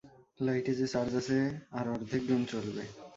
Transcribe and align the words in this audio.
লাইটে 0.39 0.71
যে 0.79 0.87
চার্জ 0.93 1.11
আছে 1.15 1.37
আর 1.77 1.85
অর্ধেক 1.93 2.21
দিন 2.29 2.41
চলবে! 2.51 2.83